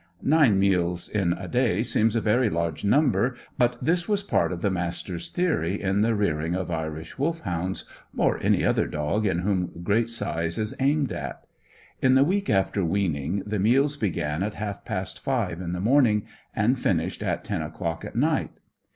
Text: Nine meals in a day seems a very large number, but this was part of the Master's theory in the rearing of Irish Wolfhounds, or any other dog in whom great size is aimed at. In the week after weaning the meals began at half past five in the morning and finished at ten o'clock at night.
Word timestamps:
Nine 0.23 0.57
meals 0.57 1.07
in 1.07 1.33
a 1.33 1.47
day 1.47 1.83
seems 1.83 2.15
a 2.15 2.21
very 2.21 2.49
large 2.49 2.83
number, 2.83 3.35
but 3.59 3.77
this 3.83 4.09
was 4.09 4.23
part 4.23 4.51
of 4.51 4.63
the 4.63 4.71
Master's 4.71 5.29
theory 5.29 5.79
in 5.79 6.01
the 6.01 6.15
rearing 6.15 6.55
of 6.55 6.71
Irish 6.71 7.19
Wolfhounds, 7.19 7.85
or 8.17 8.39
any 8.41 8.65
other 8.65 8.87
dog 8.87 9.27
in 9.27 9.41
whom 9.45 9.69
great 9.83 10.09
size 10.09 10.57
is 10.57 10.73
aimed 10.79 11.11
at. 11.11 11.45
In 12.01 12.15
the 12.15 12.23
week 12.23 12.49
after 12.49 12.83
weaning 12.83 13.43
the 13.45 13.59
meals 13.59 13.95
began 13.95 14.41
at 14.41 14.55
half 14.55 14.83
past 14.85 15.19
five 15.19 15.61
in 15.61 15.71
the 15.71 15.79
morning 15.79 16.25
and 16.55 16.79
finished 16.79 17.21
at 17.21 17.43
ten 17.43 17.61
o'clock 17.61 18.03
at 18.03 18.15
night. 18.15 18.59